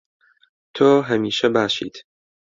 تۆ 0.75 0.87
هەمیشە 1.09 1.47
باشیت. 1.55 1.95